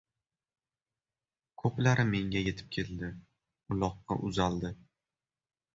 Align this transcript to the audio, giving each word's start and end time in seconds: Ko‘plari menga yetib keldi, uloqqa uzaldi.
Ko‘plari 1.63 2.07
menga 2.15 2.43
yetib 2.49 2.73
keldi, 2.79 3.13
uloqqa 3.77 4.23
uzaldi. 4.31 4.77